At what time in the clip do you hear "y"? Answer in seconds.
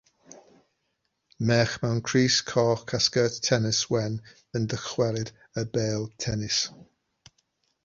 5.63-5.67